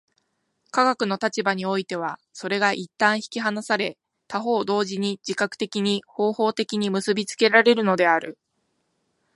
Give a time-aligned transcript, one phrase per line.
[0.71, 8.39] 科学の立場においてはそれが一旦引き離され、他方同時に自覚的に、方法的に結び付けられるのである。